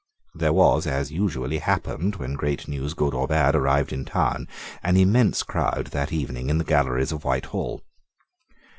There 0.33 0.51
was, 0.51 0.87
as 0.87 1.11
usually 1.11 1.59
happened 1.59 2.15
when 2.15 2.33
great 2.33 2.67
news, 2.67 2.95
good 2.95 3.13
or 3.13 3.27
bad, 3.27 3.53
arrived 3.55 3.93
in 3.93 4.03
town, 4.03 4.47
an 4.81 4.97
immense 4.97 5.43
crowd 5.43 5.89
that 5.91 6.11
evening 6.11 6.49
in 6.49 6.57
the 6.57 6.63
galleries 6.63 7.11
of 7.11 7.23
Whitehall. 7.23 7.83